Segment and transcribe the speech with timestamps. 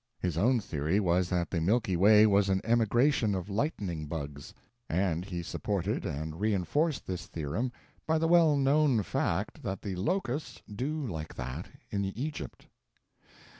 [0.19, 4.51] His own theory was that the Milky Way was an emigration of lightning bugs;
[4.89, 7.71] and he supported and reinforced this theorem
[8.07, 12.65] by the well known fact that the locusts do like that in Egypt.